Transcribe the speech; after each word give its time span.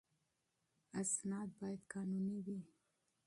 اسناد 1.01 1.49
باید 1.59 1.81
قانوني 1.91 2.37
وي. 2.45 2.59